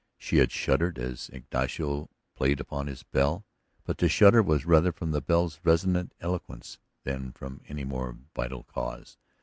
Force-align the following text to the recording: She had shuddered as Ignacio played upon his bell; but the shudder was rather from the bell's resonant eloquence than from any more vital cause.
She 0.17 0.37
had 0.37 0.51
shuddered 0.51 0.97
as 0.97 1.29
Ignacio 1.31 2.09
played 2.33 2.59
upon 2.59 2.87
his 2.87 3.03
bell; 3.03 3.45
but 3.83 3.99
the 3.99 4.09
shudder 4.09 4.41
was 4.41 4.65
rather 4.65 4.91
from 4.91 5.11
the 5.11 5.21
bell's 5.21 5.59
resonant 5.63 6.15
eloquence 6.19 6.79
than 7.03 7.31
from 7.33 7.61
any 7.67 7.83
more 7.83 8.17
vital 8.35 8.63
cause. 8.63 9.19